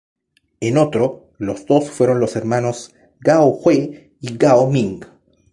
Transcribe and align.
En 0.61 0.79
otro, 0.79 1.27
los 1.37 1.67
dos 1.67 1.91
fueron 1.91 2.19
los 2.19 2.35
hermanos 2.35 2.95
Gao 3.19 3.53
Jue 3.53 4.13
y 4.19 4.35
Gao 4.35 4.67
Ming. 4.67 5.01